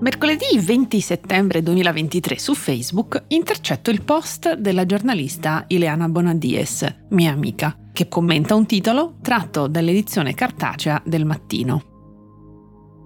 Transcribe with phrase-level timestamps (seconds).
[0.00, 7.76] Mercoledì 20 settembre 2023 su Facebook intercetto il post della giornalista Ileana Bonadies, mia amica,
[7.92, 11.82] che commenta un titolo tratto dall'edizione cartacea del mattino.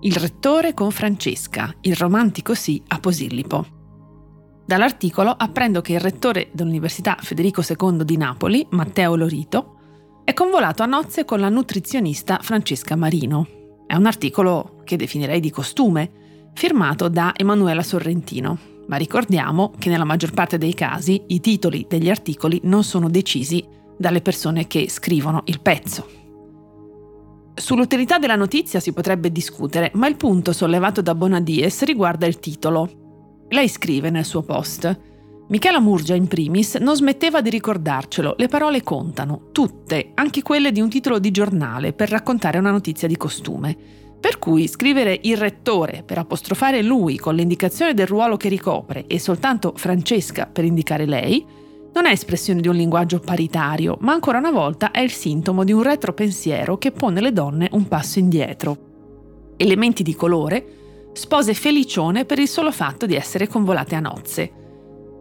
[0.02, 3.66] Il rettore con Francesca, il romantico sì a Posillipo.
[4.64, 9.78] Dall'articolo apprendo che il rettore dell'Università Federico II di Napoli, Matteo Lorito,
[10.22, 13.48] è convolato a nozze con la nutrizionista Francesca Marino.
[13.84, 16.22] È un articolo che definirei di costume,
[16.54, 18.58] firmato da Emanuela Sorrentino.
[18.86, 23.64] Ma ricordiamo che nella maggior parte dei casi i titoli degli articoli non sono decisi
[23.96, 26.08] dalle persone che scrivono il pezzo.
[27.54, 33.46] Sull'utilità della notizia si potrebbe discutere, ma il punto sollevato da Bonadies riguarda il titolo.
[33.48, 35.00] Lei scrive nel suo post:
[35.48, 40.80] Michela Murgia in primis non smetteva di ricordarcelo, le parole contano, tutte, anche quelle di
[40.80, 43.76] un titolo di giornale per raccontare una notizia di costume.
[44.24, 49.18] Per cui scrivere il rettore per apostrofare lui con l'indicazione del ruolo che ricopre e
[49.18, 51.44] soltanto Francesca per indicare lei
[51.92, 55.72] non è espressione di un linguaggio paritario, ma ancora una volta è il sintomo di
[55.72, 58.78] un retropensiero che pone le donne un passo indietro.
[59.58, 64.63] Elementi di colore, spose felicione per il solo fatto di essere convolate a nozze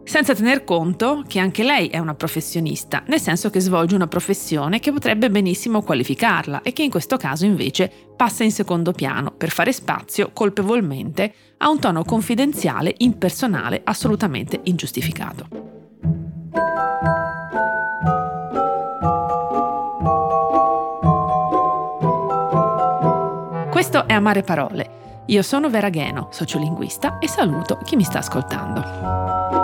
[0.04, 4.78] senza tener conto che anche lei è una professionista, nel senso che svolge una professione
[4.78, 9.50] che potrebbe benissimo qualificarla e che in questo caso invece passa in secondo piano per
[9.50, 15.48] fare spazio colpevolmente a un tono confidenziale, impersonale, assolutamente ingiustificato.
[23.70, 25.22] Questo è Amare Parole.
[25.26, 29.63] Io sono Vera Gheno, sociolinguista, e saluto chi mi sta ascoltando.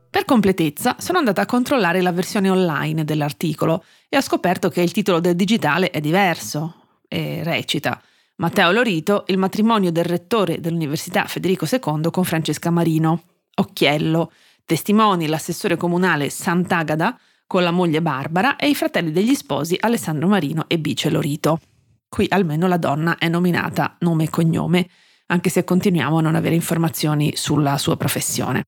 [0.11, 4.91] Per completezza sono andata a controllare la versione online dell'articolo e ho scoperto che il
[4.91, 8.01] titolo del digitale è diverso e recita
[8.35, 13.23] Matteo Lorito, il matrimonio del rettore dell'Università Federico II con Francesca Marino.
[13.55, 14.33] Occhiello,
[14.65, 17.17] testimoni l'assessore comunale Sant'Agada
[17.47, 21.61] con la moglie Barbara e i fratelli degli sposi Alessandro Marino e Bice Lorito.
[22.09, 24.89] Qui almeno la donna è nominata nome e cognome,
[25.27, 28.65] anche se continuiamo a non avere informazioni sulla sua professione.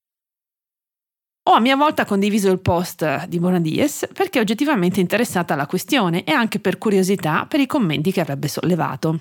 [1.46, 6.32] Ho a mia volta condiviso il post di Bonadies perché oggettivamente interessata alla questione e
[6.32, 9.20] anche per curiosità per i commenti che avrebbe sollevato.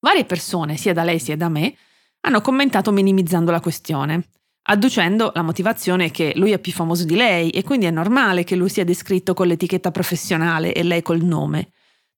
[0.00, 1.76] Varie persone, sia da lei sia da me,
[2.22, 4.30] hanno commentato minimizzando la questione,
[4.62, 8.56] adducendo la motivazione che lui è più famoso di lei e quindi è normale che
[8.56, 11.70] lui sia descritto con l'etichetta professionale e lei col nome.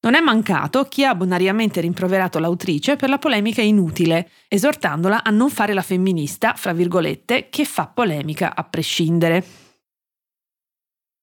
[0.04, 5.48] Non è mancato chi ha bonariamente rimproverato l'autrice per la polemica inutile, esortandola a non
[5.48, 9.42] fare la femminista, fra virgolette, che fa polemica a prescindere.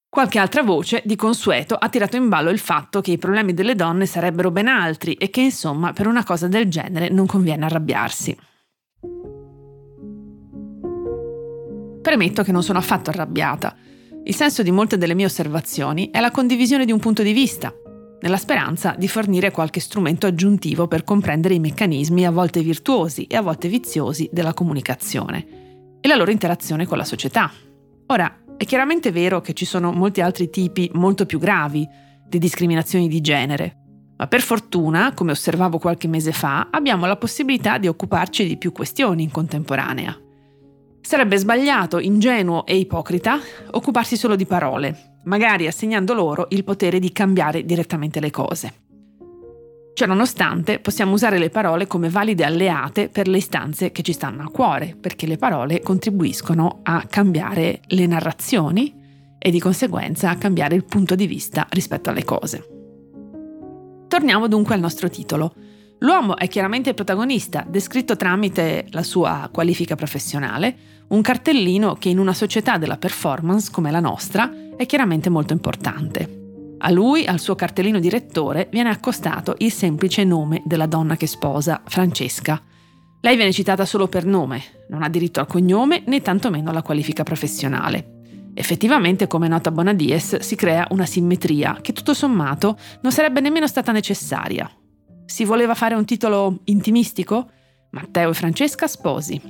[0.10, 3.76] Qualche altra voce, di consueto, ha tirato in ballo il fatto che i problemi delle
[3.76, 8.36] donne sarebbero ben altri e che, insomma, per una cosa del genere non conviene arrabbiarsi.
[12.02, 13.76] Premetto che non sono affatto arrabbiata.
[14.24, 17.72] Il senso di molte delle mie osservazioni è la condivisione di un punto di vista,
[18.22, 23.36] nella speranza di fornire qualche strumento aggiuntivo per comprendere i meccanismi a volte virtuosi e
[23.36, 27.52] a volte viziosi della comunicazione e la loro interazione con la società.
[28.08, 31.88] Ora, è chiaramente vero che ci sono molti altri tipi molto più gravi
[32.28, 33.78] di discriminazioni di genere,
[34.18, 38.72] ma per fortuna, come osservavo qualche mese fa, abbiamo la possibilità di occuparci di più
[38.72, 40.16] questioni in contemporanea.
[41.02, 43.40] Sarebbe sbagliato, ingenuo e ipocrita
[43.72, 48.74] occuparsi solo di parole, magari assegnando loro il potere di cambiare direttamente le cose.
[49.94, 54.50] Ciononostante, possiamo usare le parole come valide alleate per le istanze che ci stanno a
[54.50, 59.00] cuore, perché le parole contribuiscono a cambiare le narrazioni
[59.38, 62.68] e di conseguenza a cambiare il punto di vista rispetto alle cose.
[64.08, 65.54] Torniamo dunque al nostro titolo.
[66.04, 70.76] L'uomo è chiaramente il protagonista, descritto tramite la sua qualifica professionale,
[71.10, 76.40] un cartellino che in una società della performance come la nostra è chiaramente molto importante.
[76.80, 81.84] A lui, al suo cartellino direttore, viene accostato il semplice nome della donna che sposa,
[81.86, 82.60] Francesca.
[83.20, 87.22] Lei viene citata solo per nome, non ha diritto al cognome né tantomeno alla qualifica
[87.22, 88.22] professionale.
[88.56, 93.92] Effettivamente, come nota Bonadies, si crea una simmetria che tutto sommato non sarebbe nemmeno stata
[93.92, 94.68] necessaria.
[95.32, 97.50] Si voleva fare un titolo intimistico?
[97.92, 99.42] Matteo e Francesca sposi,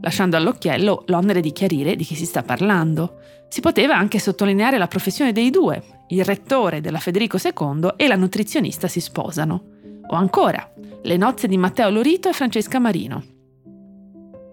[0.00, 3.18] lasciando all'occhiello l'onere di chiarire di chi si sta parlando.
[3.48, 6.04] Si poteva anche sottolineare la professione dei due.
[6.06, 9.64] Il rettore della Federico II e la nutrizionista si sposano.
[10.06, 10.72] O ancora,
[11.02, 13.24] le nozze di Matteo Lorito e Francesca Marino.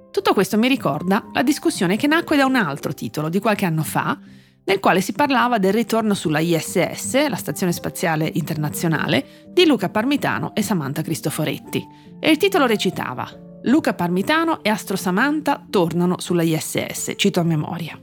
[0.10, 3.84] Tutto questo mi ricorda la discussione che nacque da un altro titolo di qualche anno
[3.84, 4.18] fa,
[4.64, 10.54] nel quale si parlava del ritorno sulla ISS, la Stazione Spaziale Internazionale, di Luca Parmitano
[10.54, 11.86] e Samantha Cristoforetti.
[12.20, 13.30] E il titolo recitava
[13.64, 18.00] Luca Parmitano e Astro Samantha tornano sulla ISS, cito a memoria.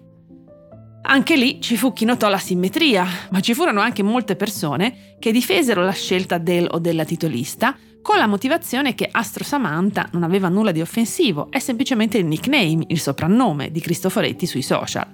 [1.10, 5.32] Anche lì ci fu chi notò la simmetria, ma ci furono anche molte persone che
[5.32, 10.48] difesero la scelta del o della titolista con la motivazione che Astro Samantha non aveva
[10.48, 15.06] nulla di offensivo, è semplicemente il nickname, il soprannome di Cristoforetti sui social,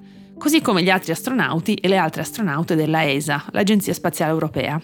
[0.45, 4.79] così come gli altri astronauti e le altre astronaute della ESA, l'Agenzia Spaziale Europea.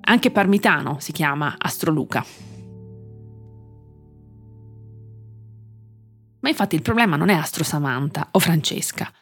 [0.00, 2.24] Anche Parmitano si chiama Astroluca.
[6.40, 9.12] Ma infatti il problema non è Astro Samantha o Francesca.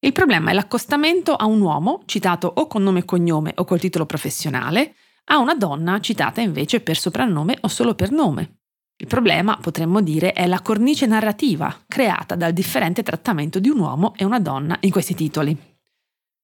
[0.00, 3.78] Il problema è l'accostamento a un uomo, citato o con nome e cognome o col
[3.78, 4.96] titolo professionale,
[5.26, 8.61] a una donna citata invece per soprannome o solo per nome.
[9.02, 14.14] Il problema, potremmo dire, è la cornice narrativa creata dal differente trattamento di un uomo
[14.14, 15.58] e una donna in questi titoli.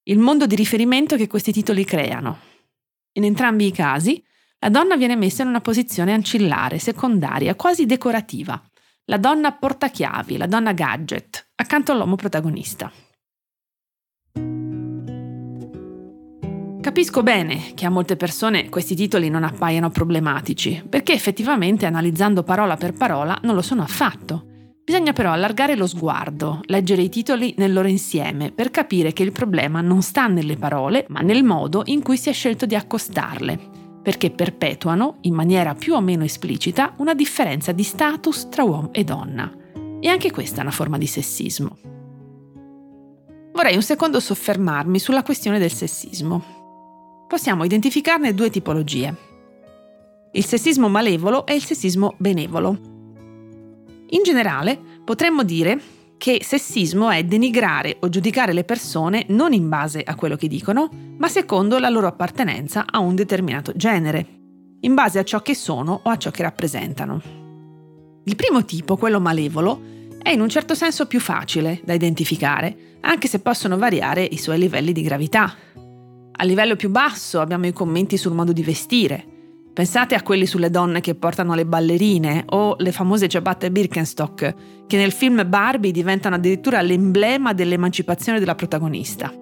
[0.09, 2.41] Il mondo di riferimento che questi titoli creano.
[3.13, 4.21] In entrambi i casi,
[4.59, 8.61] la donna viene messa in una posizione ancillare, secondaria, quasi decorativa.
[9.05, 12.91] La donna portachiavi, la donna gadget, accanto all'uomo protagonista.
[16.89, 22.79] Capisco bene che a molte persone questi titoli non appaiano problematici, perché effettivamente analizzando parola
[22.79, 24.47] per parola non lo sono affatto.
[24.85, 29.33] Bisogna però allargare lo sguardo, leggere i titoli nel loro insieme per capire che il
[29.33, 33.61] problema non sta nelle parole, ma nel modo in cui si è scelto di accostarle,
[34.03, 39.05] perché perpetuano, in maniera più o meno esplicita, una differenza di status tra uomo e
[39.05, 39.53] donna.
[40.01, 41.77] E anche questa è una forma di sessismo.
[43.53, 46.58] Vorrei un secondo soffermarmi sulla questione del sessismo
[47.29, 49.15] possiamo identificarne due tipologie.
[50.33, 52.77] Il sessismo malevolo e il sessismo benevolo.
[54.11, 55.79] In generale, potremmo dire
[56.17, 60.91] che sessismo è denigrare o giudicare le persone non in base a quello che dicono,
[61.19, 64.27] ma secondo la loro appartenenza a un determinato genere,
[64.81, 67.21] in base a ciò che sono o a ciò che rappresentano.
[68.25, 69.81] Il primo tipo, quello malevolo,
[70.23, 74.59] è in un certo senso più facile da identificare, anche se possono variare i suoi
[74.59, 75.55] livelli di gravità.
[76.41, 79.27] A livello più basso abbiamo i commenti sul modo di vestire.
[79.75, 84.55] Pensate a quelli sulle donne che portano le ballerine o le famose ciabatte Birkenstock,
[84.87, 89.33] che nel film Barbie diventano addirittura l'emblema dell'emancipazione della protagonista.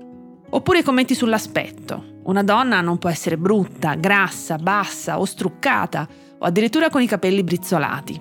[0.49, 2.21] Oppure i commenti sull'aspetto.
[2.23, 6.09] Una donna non può essere brutta, grassa, bassa o struccata,
[6.39, 8.19] o addirittura con i capelli brizzolati.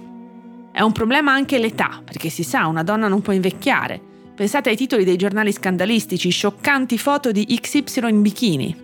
[0.74, 4.76] È un problema anche l'età, perché si sa, una donna non può invecchiare Pensate ai
[4.76, 8.76] titoli dei giornali scandalistici, scioccanti foto di XY in bikini,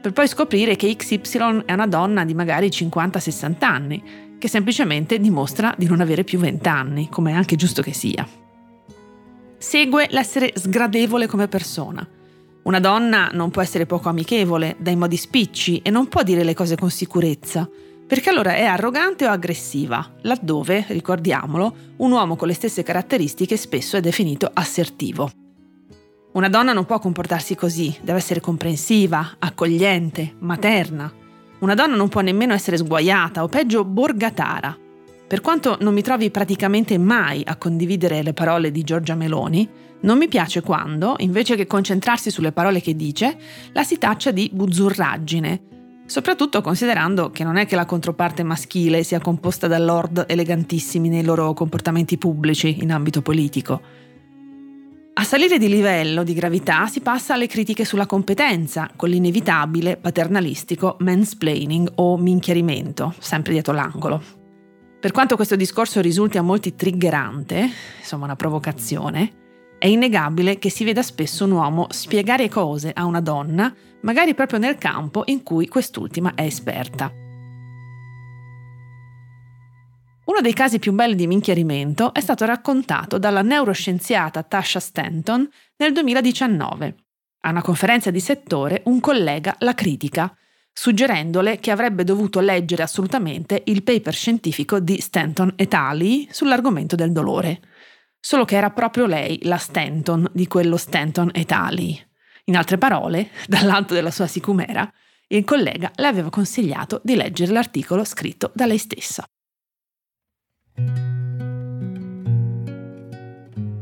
[0.00, 4.02] per poi scoprire che XY è una donna di magari 50-60 anni,
[4.38, 8.26] che semplicemente dimostra di non avere più 20 anni, come è anche giusto che sia.
[9.58, 12.06] Segue l'essere sgradevole come persona.
[12.62, 16.54] Una donna non può essere poco amichevole, dai modi spicci e non può dire le
[16.54, 17.68] cose con sicurezza,
[18.06, 23.96] perché allora è arrogante o aggressiva, laddove, ricordiamolo, un uomo con le stesse caratteristiche spesso
[23.96, 25.30] è definito assertivo.
[26.32, 31.12] Una donna non può comportarsi così, deve essere comprensiva, accogliente, materna.
[31.60, 34.76] Una donna non può nemmeno essere sguaiata o peggio borgatara.
[35.26, 39.68] Per quanto non mi trovi praticamente mai a condividere le parole di Giorgia Meloni,
[40.00, 43.36] non mi piace quando, invece che concentrarsi sulle parole che dice,
[43.72, 45.75] la si taccia di buzzurraggine,
[46.06, 51.24] soprattutto considerando che non è che la controparte maschile sia composta da lord elegantissimi nei
[51.24, 54.04] loro comportamenti pubblici in ambito politico.
[55.18, 60.96] A salire di livello di gravità si passa alle critiche sulla competenza, con l'inevitabile paternalistico
[61.00, 64.22] mansplaining o minchiarimento, sempre dietro l'angolo.
[65.00, 69.44] Per quanto questo discorso risulti a molti triggerante, insomma una provocazione,
[69.86, 74.58] è innegabile che si veda spesso un uomo spiegare cose a una donna, magari proprio
[74.58, 77.12] nel campo in cui quest'ultima è esperta.
[80.24, 85.92] Uno dei casi più belli di minchiarimento è stato raccontato dalla neuroscienziata Tasha Stanton nel
[85.92, 86.96] 2019.
[87.42, 90.36] A una conferenza di settore un collega la critica,
[90.72, 96.26] suggerendole che avrebbe dovuto leggere assolutamente il paper scientifico di Stanton et al.
[96.28, 97.60] sull'argomento del dolore
[98.26, 101.78] solo che era proprio lei la Stanton di quello Stanton et al.
[102.46, 104.92] In altre parole, dall'alto della sua sicumera,
[105.28, 109.24] il collega le aveva consigliato di leggere l'articolo scritto da lei stessa.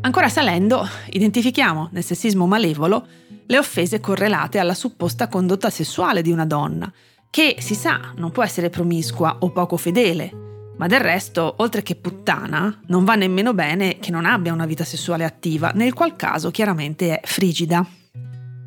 [0.02, 3.06] Ancora salendo, identifichiamo nel sessismo malevolo
[3.46, 6.92] le offese correlate alla supposta condotta sessuale di una donna,
[7.30, 10.43] che si sa non può essere promiscua o poco fedele,
[10.76, 14.85] ma del resto, oltre che puttana, non va nemmeno bene che non abbia una vita
[14.85, 17.87] sessuale attiva, nel qual caso chiaramente è frigida.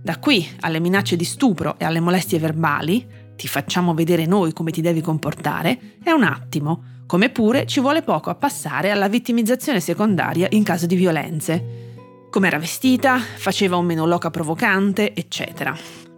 [0.02, 4.72] Da qui alle minacce di stupro e alle molestie verbali, ti facciamo vedere noi come
[4.72, 9.80] ti devi comportare, è un attimo, come pure ci vuole poco a passare alla vittimizzazione
[9.80, 11.86] secondaria in caso di violenze.
[12.30, 15.76] Come era vestita, faceva un meno loca provocante, eccetera.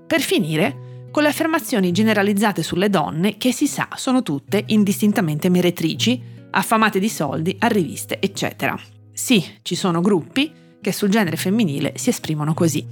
[0.07, 6.21] Per finire, con le affermazioni generalizzate sulle donne che si sa sono tutte indistintamente meretrici,
[6.51, 8.79] affamate di soldi, a riviste, eccetera.
[9.11, 10.51] Sì, ci sono gruppi
[10.81, 12.85] che sul genere femminile si esprimono così.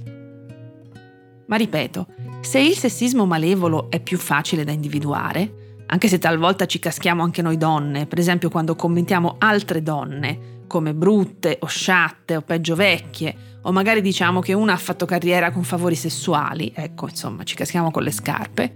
[1.46, 2.06] Ma ripeto,
[2.40, 5.57] se il sessismo malevolo è più facile da individuare,
[5.90, 10.92] anche se talvolta ci caschiamo anche noi donne, per esempio quando commentiamo altre donne come
[10.92, 15.64] brutte o sciatte o peggio vecchie, o magari diciamo che una ha fatto carriera con
[15.64, 18.74] favori sessuali, ecco insomma ci caschiamo con le scarpe,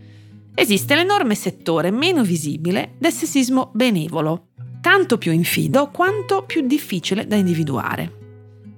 [0.54, 4.48] esiste l'enorme settore meno visibile del sessismo benevolo,
[4.80, 8.20] tanto più infido quanto più difficile da individuare.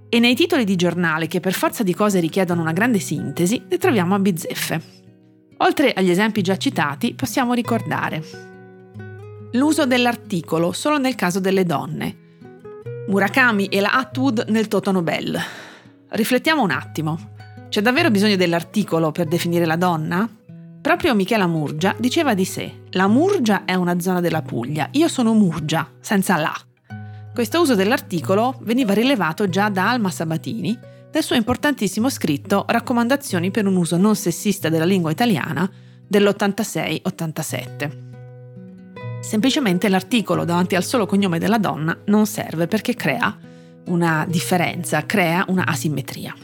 [0.09, 3.79] E nei titoli di giornale che per forza di cose richiedono una grande sintesi, ne
[3.79, 5.04] troviamo a bizzeffe.
[5.59, 8.23] Oltre agli esempi già citati, possiamo ricordare
[9.53, 12.23] l'uso dell'articolo solo nel caso delle donne,
[13.07, 15.39] Murakami e la Atwood nel Toto Nobel.
[16.09, 17.33] Riflettiamo un attimo.
[17.69, 20.29] C'è davvero bisogno dell'articolo per definire la donna?
[20.81, 25.35] Proprio Michela Murgia diceva di sé: La Murgia è una zona della Puglia, io sono
[25.35, 26.55] Murgia, senza la.
[27.33, 30.79] Questo uso dell'articolo veniva rilevato già da Alma Sabatini
[31.15, 35.71] nel suo importantissimo scritto Raccomandazioni per un uso non sessista della lingua italiana
[36.07, 38.03] dell'86-87.
[39.21, 43.39] Semplicemente l'articolo davanti al solo cognome della donna non serve perché crea
[43.87, 46.35] una differenza, crea una asimmetria.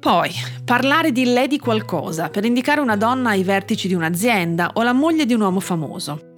[0.00, 0.30] Poi,
[0.64, 5.26] parlare di lei qualcosa per indicare una donna ai vertici di un'azienda o la moglie
[5.26, 6.35] di un uomo famoso.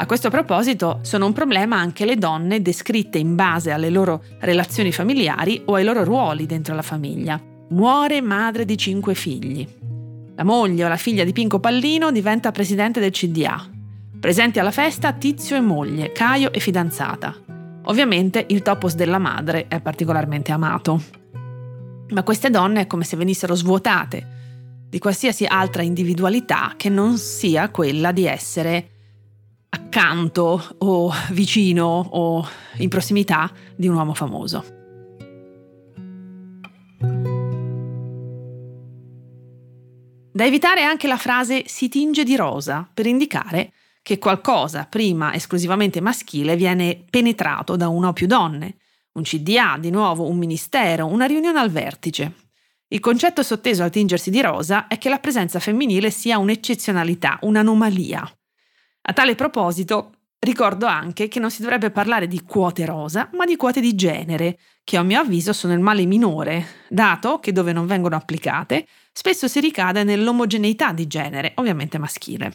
[0.00, 4.92] A questo proposito sono un problema anche le donne descritte in base alle loro relazioni
[4.92, 7.38] familiari o ai loro ruoli dentro la famiglia.
[7.68, 9.68] Muore madre di cinque figli.
[10.36, 13.62] La moglie o la figlia di Pinco Pallino diventa presidente del CDA.
[14.18, 17.36] Presenti alla festa Tizio e moglie, Caio e fidanzata.
[17.84, 21.02] Ovviamente il topos della madre è particolarmente amato.
[22.08, 24.38] Ma queste donne è come se venissero svuotate
[24.88, 28.89] di qualsiasi altra individualità che non sia quella di essere
[29.70, 32.46] accanto o vicino o
[32.78, 34.78] in prossimità di un uomo famoso.
[40.32, 43.72] Da evitare anche la frase si tinge di rosa per indicare
[44.02, 48.76] che qualcosa prima esclusivamente maschile viene penetrato da una o più donne.
[49.12, 52.32] Un CDA, di nuovo un ministero, una riunione al vertice.
[52.88, 58.39] Il concetto sotteso al tingersi di rosa è che la presenza femminile sia un'eccezionalità, un'anomalia.
[59.02, 63.56] A tale proposito, ricordo anche che non si dovrebbe parlare di quote rosa, ma di
[63.56, 67.86] quote di genere, che a mio avviso sono il male minore, dato che dove non
[67.86, 72.52] vengono applicate, spesso si ricade nell'omogeneità di genere, ovviamente maschile.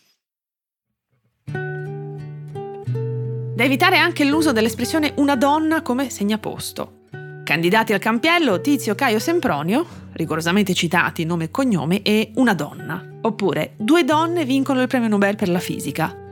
[3.56, 7.04] Da evitare anche l'uso dell'espressione una donna come segnaposto.
[7.46, 13.20] Candidati al campiello Tizio Caio Sempronio, rigorosamente citati nome e cognome, e una donna.
[13.22, 16.25] Oppure due donne vincono il premio Nobel per la fisica.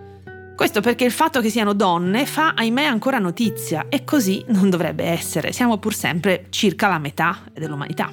[0.56, 5.04] Questo perché il fatto che siano donne fa, ahimè, ancora notizia e così non dovrebbe
[5.04, 5.52] essere.
[5.52, 8.12] Siamo pur sempre circa la metà dell'umanità.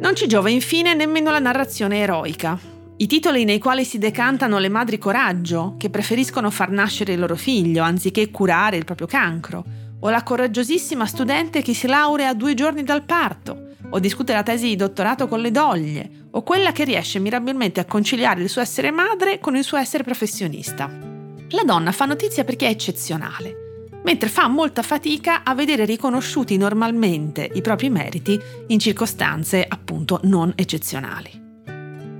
[0.00, 2.56] Non ci giova infine nemmeno la narrazione eroica.
[2.96, 7.34] I titoli nei quali si decantano le madri coraggio, che preferiscono far nascere il loro
[7.34, 9.64] figlio anziché curare il proprio cancro,
[10.00, 14.68] o la coraggiosissima studente che si laurea due giorni dal parto, o discute la tesi
[14.68, 18.92] di dottorato con le doglie, o quella che riesce mirabilmente a conciliare il suo essere
[18.92, 21.12] madre con il suo essere professionista
[21.50, 27.48] la donna fa notizia perché è eccezionale, mentre fa molta fatica a vedere riconosciuti normalmente
[27.54, 31.42] i propri meriti in circostanze appunto non eccezionali.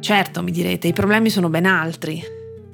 [0.01, 2.23] Certo, mi direte, i problemi sono ben altri,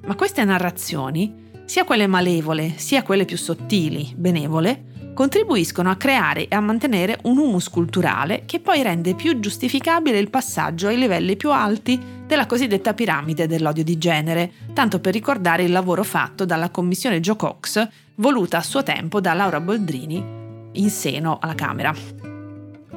[0.06, 6.54] ma queste narrazioni, sia quelle malevole sia quelle più sottili, benevole, contribuiscono a creare e
[6.54, 11.50] a mantenere un humus culturale che poi rende più giustificabile il passaggio ai livelli più
[11.50, 17.20] alti della cosiddetta piramide dell'odio di genere, tanto per ricordare il lavoro fatto dalla commissione
[17.20, 20.38] Joe Cox, voluta a suo tempo da Laura Boldrini
[20.72, 21.92] in seno alla Camera.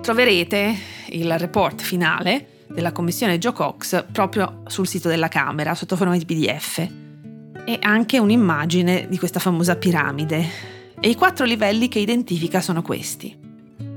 [0.01, 0.75] Troverete
[1.10, 6.25] il report finale della commissione Joe Cox proprio sul sito della Camera sotto forma di
[6.25, 6.89] PDF
[7.65, 10.72] e anche un'immagine di questa famosa piramide.
[11.05, 13.38] E i quattro livelli che identifica sono questi.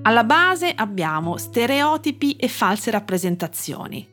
[0.02, 4.04] Alla base abbiamo stereotipi e false rappresentazioni.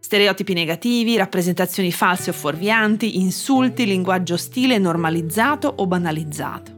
[0.00, 6.72] Stereotipi negativi, rappresentazioni false o fuorvianti, insulti, linguaggio ostile normalizzato o banalizzato.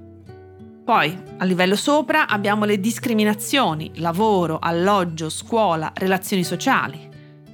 [0.84, 7.08] Poi, a livello sopra, abbiamo le discriminazioni, lavoro, alloggio, scuola, relazioni sociali.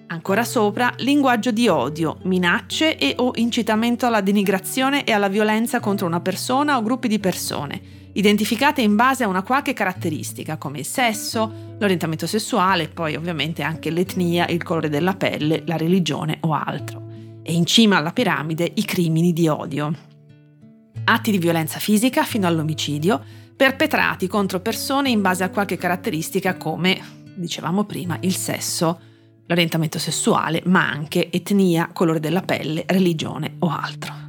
[0.07, 6.07] Ancora sopra, linguaggio di odio, minacce e o incitamento alla denigrazione e alla violenza contro
[6.07, 10.87] una persona o gruppi di persone, identificate in base a una qualche caratteristica come il
[10.87, 17.05] sesso, l'orientamento sessuale, poi ovviamente anche l'etnia, il colore della pelle, la religione o altro.
[17.43, 19.95] E in cima alla piramide i crimini di odio.
[21.05, 23.23] Atti di violenza fisica fino all'omicidio,
[23.55, 26.99] perpetrati contro persone in base a qualche caratteristica come,
[27.35, 28.99] dicevamo prima, il sesso,
[29.47, 34.26] l'orientamento sessuale, ma anche etnia, colore della pelle, religione o altro.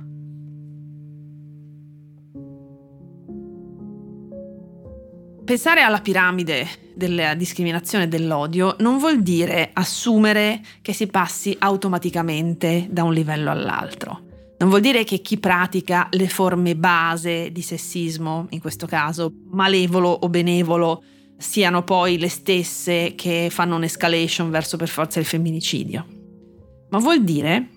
[5.48, 12.86] Pensare alla piramide della discriminazione e dell'odio non vuol dire assumere che si passi automaticamente
[12.90, 14.24] da un livello all'altro.
[14.58, 20.10] Non vuol dire che chi pratica le forme base di sessismo, in questo caso malevolo
[20.10, 21.02] o benevolo,
[21.38, 26.06] siano poi le stesse che fanno un'escalation verso per forza il femminicidio.
[26.90, 27.70] Ma vuol dire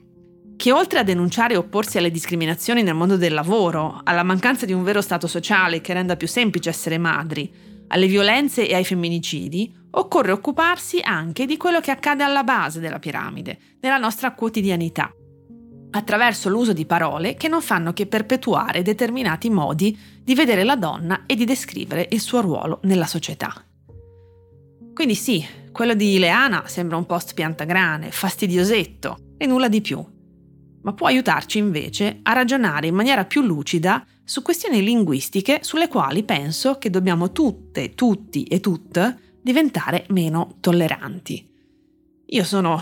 [0.61, 4.75] che oltre a denunciare e opporsi alle discriminazioni nel mondo del lavoro, alla mancanza di
[4.75, 7.50] un vero stato sociale che renda più semplice essere madri,
[7.88, 12.99] alle violenze e ai femminicidi, occorre occuparsi anche di quello che accade alla base della
[12.99, 15.11] piramide, nella nostra quotidianità,
[15.93, 21.23] attraverso l'uso di parole che non fanno che perpetuare determinati modi di vedere la donna
[21.25, 23.64] e di descrivere il suo ruolo nella società.
[24.93, 30.19] Quindi sì, quello di Ileana sembra un post piantagrane, fastidiosetto e nulla di più
[30.82, 36.23] ma può aiutarci invece a ragionare in maniera più lucida su questioni linguistiche sulle quali
[36.23, 41.49] penso che dobbiamo tutte, tutti e tutte diventare meno tolleranti.
[42.26, 42.80] Io sono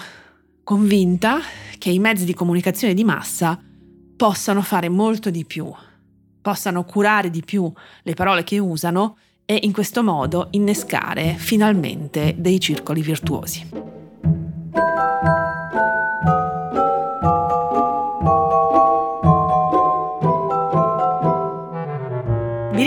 [0.63, 1.41] convinta
[1.79, 3.59] che i mezzi di comunicazione di massa
[4.17, 5.73] possano fare molto di più,
[6.43, 12.61] possano curare di più le parole che usano e in questo modo innescare finalmente dei
[12.61, 13.98] circoli virtuosi.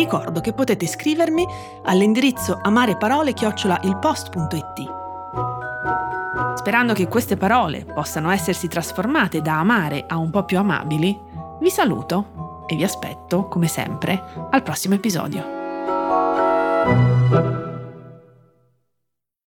[0.01, 1.45] Ricordo che potete scrivermi
[1.83, 4.99] all'indirizzo amareparole-ilpost.it.
[6.55, 11.17] Sperando che queste parole possano essersi trasformate da amare a un po' più amabili,
[11.59, 17.10] vi saluto e vi aspetto, come sempre, al prossimo episodio.